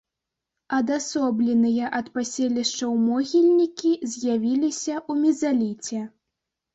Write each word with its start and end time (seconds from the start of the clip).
Адасобленыя 0.75 1.89
ад 1.97 2.07
паселішчаў 2.15 2.95
могільнікі 3.09 3.91
з'явіліся 4.15 4.95
ў 5.11 5.27
мезаліце. 5.27 6.01